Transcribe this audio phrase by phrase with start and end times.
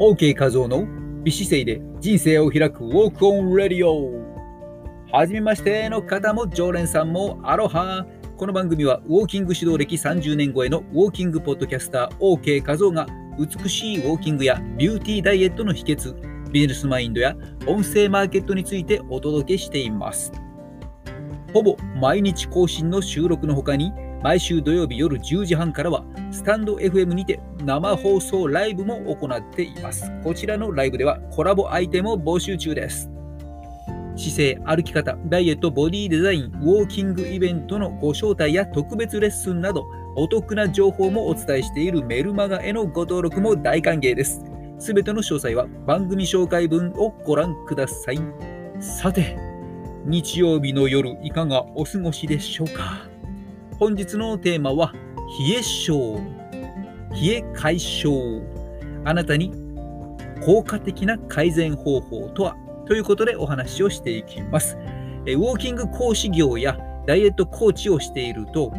[0.00, 0.86] OK 画像の
[1.24, 4.10] 美姿勢で人生を開くウォークオンレディオ。
[5.12, 8.06] はじめましての方も常連さんもアロハ。
[8.38, 13.06] この番組はウォーキング指導歴30年超えのウォーキングポッドキャスター OK 画像が
[13.38, 16.14] 美しいウォーキングやビューティーダイエットの秘訣
[16.50, 17.36] ビジネスマインドや
[17.66, 20.32] 音声マーケットについてお届けしています。
[21.52, 23.92] ほぼ毎日更新の収録の他に
[24.22, 30.10] 毎週土曜日夜10時半からはスタンド FM にて生放送ライブも行っています。
[30.22, 33.10] こちらのライブではコラボアイテムを募集中です。
[34.16, 44.42] 姿勢、歩き方、ダイエット、ボディデザイン、ウォーキングイベントのご招待や特別レッスンなどお得な情報もお伝えしているメルマガへのご登録も大歓迎です。
[44.78, 48.18] すべての詳細は番組紹介文をご覧ください。
[48.80, 49.38] さて、
[50.04, 53.09] 日曜日の夜いかがお過ごしでしょうか？
[53.80, 54.92] 本日のテーマは
[55.38, 56.16] 冷え症。
[57.12, 58.42] 冷え解消。
[59.06, 59.54] あなたに
[60.44, 62.56] 効果的な改善方法とは？
[62.86, 64.76] ということでお話をしていきます。
[64.76, 68.70] ウォーキング講師業やダイエットコーチをしていると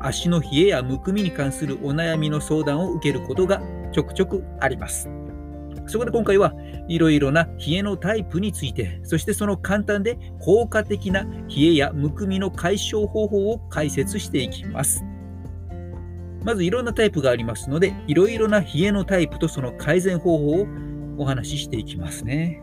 [0.00, 3.60] 足の冷えやむくみに関するお悩みの相談を受けることが
[3.92, 5.10] ちょくちょくあります。
[5.86, 6.52] そこで今回は
[6.88, 15.04] いろいろな冷えのタイプについて、そしてその簡単で効果的な冷えやむくみの解消方法を解説していきます。
[16.44, 20.66] まずいろんなタイプがありますので、いろいろな冷えのタイプとその改善方法を
[21.18, 22.62] お話ししていきますね。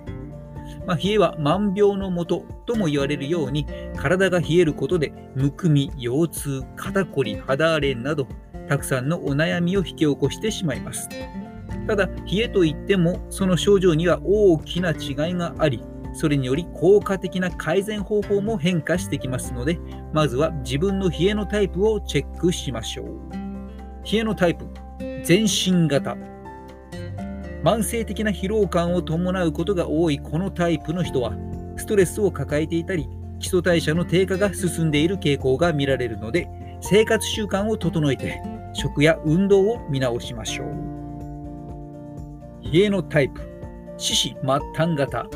[0.86, 3.66] まあ、冷えは万病のもととも言われるように、
[3.98, 8.28] 体が冷えることで、むくみ、腰痛、肩こり、肌荒れなど、
[8.70, 11.10] たくさんのお悩みを引き起こしてしまいます。
[11.88, 15.82] ただ、冷えといっても、その症状には大きな違いがあり、
[16.14, 19.80] それにより効果的な改善方法も変化してきますので、
[20.14, 23.08] まずは自分の冷えのタイプをチェックしましょう。
[24.10, 24.66] 冷えのタイプ、
[25.24, 26.16] 全身型。
[27.64, 31.34] 慢性的な疲労感を伴うことが多いこのタイプの人は、
[31.78, 33.08] ストレスを抱えていたり、
[33.40, 36.48] 基礎代謝の低下が進んでいる傾向が見られるので、
[36.82, 38.42] 生活習慣を整えて、
[38.74, 40.93] 食や運動を見直しましょう。
[42.74, 43.40] 冷えのタイプ、
[44.00, 44.38] 四肢末
[44.76, 45.28] 端型。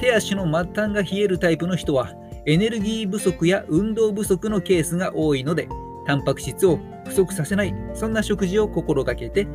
[0.00, 2.12] 手足の末端が冷えるタイプの人は、
[2.46, 5.68] エネルギー不足や運動不足のケースが多いので、
[6.08, 9.46] タンパク質を不足させない、そんな食事を心がけて、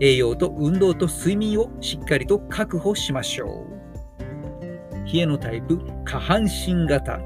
[0.00, 5.10] 栄養と運動と睡眠をしっかりと確保しましょう。
[5.10, 7.20] 冷えのタイプ、下半身型。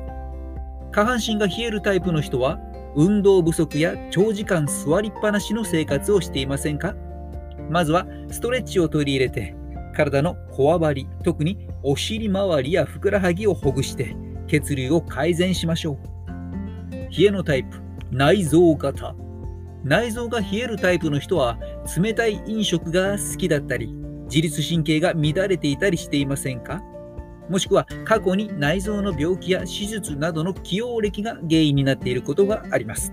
[0.93, 2.61] 下半身が冷えるタイプの人は、
[2.95, 6.95] 運動不足や長時間座りっぱなしの生活をしていませんか？
[7.71, 9.55] まずはストレッチを取り入れて、
[9.95, 14.15] 体のこわばり、特にお尻周りやふくらはぎをほぐして
[14.47, 15.97] 血流を改善しましょう。
[17.17, 19.15] 冷えのタイプ、内臓型。
[19.85, 21.59] 内臓が冷えるタイプの人は
[21.97, 23.95] 冷たい飲食が好きだったり、
[24.25, 26.83] 自律神経が乱れていたりしていませんか？
[27.49, 33.13] もしくは過去に内臓の病気や手術などの起用歴が原因になっていることがあります。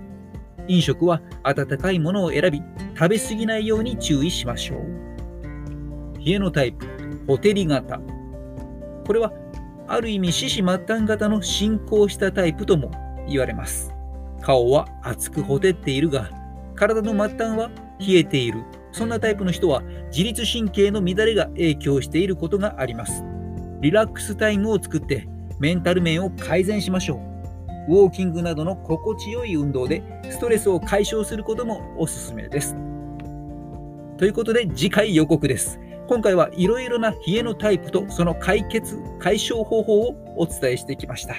[0.68, 2.62] 飲食は温かいものを選び、
[2.96, 6.18] 食べ過ぎないように注意しましょう。
[6.24, 6.86] 冷えのタイプ、
[7.26, 8.00] ホテリ型。
[9.06, 9.32] これは、
[9.86, 12.90] ある意味、四肢末端型の進行したタイプとも
[13.28, 13.92] 言われます。
[14.40, 16.30] 顔は熱くほてっているが、
[16.74, 18.62] 体の末端は冷えている。
[18.92, 19.82] そんなタイプの人は
[20.12, 23.24] 自律神経の乱れが影響していることがあります。
[23.80, 27.33] リラックスタイムを作ってメンタル面を改善しましょう。
[27.88, 32.76] ウォーキングなどの心地よい運動でストレスを解消することもおすすめです。
[34.16, 35.80] ということで次回予告です。
[36.06, 41.34] 今回はいろいろな冷えのタイプとその解決、解消方法をお伝えしてきました。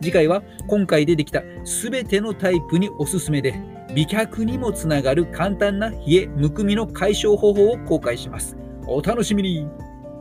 [0.00, 1.42] 次回は今回出てきた
[1.82, 3.54] 全てのタイプにおすすめで
[3.94, 8.56] 美脚にもつながる簡単な冷え、むくみの解消方法を公開します。
[8.86, 9.66] お楽しみに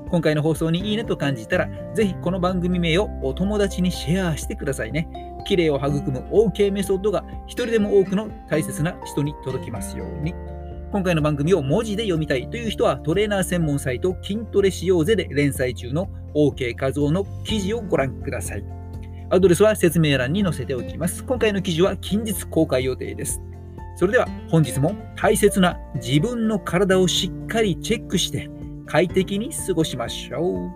[0.09, 5.07] 今回の放送にいいねと感じたら、ぜひこの番組名をお友達にシェアしてくださいね。
[5.45, 10.33] 綺麗を育む OK メソッドが一人でも多くの大切な人に届きますように。
[10.91, 18.63] 今回の番組を文字で読みたいという人はトレーナー専門サイト筋トレしようぜで連載中の OK 画像の記事をご覧ください。
[19.29, 21.23] アドレスは説明欄に載せておきます。
[21.23, 23.39] 今回の記事は近日公開予定です。
[23.95, 28.49] それでは本日も大切な自分の体をしっかりチェックして
[28.87, 30.71] 快適に過ごしましょう。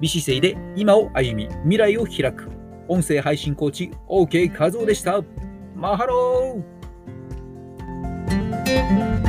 [0.00, 2.61] 美姿勢で今を歩み、未来を開く。
[2.88, 5.22] 音声配信コーチ、OK 和夫でした。
[5.74, 9.21] マハロー